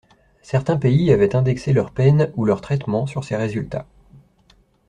[0.41, 3.85] Certains pays avaient indexé leurs peines ou leurs traitements sur ses résultats.